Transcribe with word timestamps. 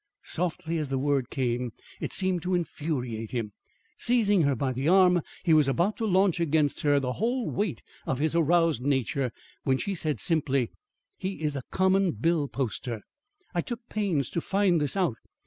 Softly 0.25 0.79
as 0.79 0.89
the 0.89 0.97
word 0.97 1.29
came, 1.29 1.73
it 1.99 2.11
seemed 2.11 2.41
to 2.41 2.55
infuriate 2.55 3.29
him. 3.29 3.51
Seizing 3.99 4.41
her 4.41 4.55
by 4.55 4.73
the 4.73 4.87
arm, 4.87 5.21
he 5.45 5.53
was 5.53 5.67
about 5.67 5.95
to 5.97 6.07
launch 6.07 6.39
against 6.39 6.79
her 6.81 6.99
the 6.99 7.11
whole 7.13 7.51
weight 7.51 7.83
of 8.07 8.17
his 8.17 8.33
aroused 8.33 8.81
nature, 8.81 9.31
when 9.63 9.77
she 9.77 9.93
said 9.93 10.19
simply: 10.19 10.71
"He 11.19 11.43
is 11.43 11.55
a 11.55 11.61
common 11.69 12.13
bill 12.13 12.47
poster. 12.47 13.01
I 13.53 13.61
took 13.61 13.87
pains 13.89 14.31
to 14.31 14.41
find 14.41 14.81
this 14.81 14.97
out. 14.97 15.17